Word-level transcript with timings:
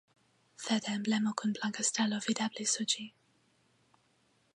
Verda 0.67 0.93
emblemo 0.99 1.33
kun 1.41 1.53
blanka 1.57 1.85
stelo 1.91 2.19
videblas 2.29 2.73
sur 2.79 2.89
ĝi. 2.95 3.05